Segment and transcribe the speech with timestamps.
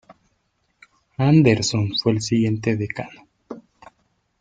[1.19, 3.27] Anderson fue el siguiente decano.